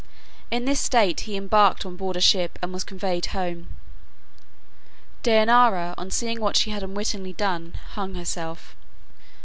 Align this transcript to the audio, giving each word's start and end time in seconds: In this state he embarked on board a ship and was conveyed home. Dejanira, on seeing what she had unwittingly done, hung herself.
In 0.49 0.65
this 0.65 0.79
state 0.79 1.19
he 1.29 1.37
embarked 1.37 1.85
on 1.85 1.95
board 1.95 2.17
a 2.17 2.21
ship 2.21 2.57
and 2.63 2.73
was 2.73 2.83
conveyed 2.83 3.27
home. 3.27 3.67
Dejanira, 5.21 5.93
on 5.95 6.09
seeing 6.09 6.41
what 6.41 6.55
she 6.57 6.71
had 6.71 6.81
unwittingly 6.81 7.33
done, 7.33 7.75
hung 7.91 8.15
herself. 8.15 8.75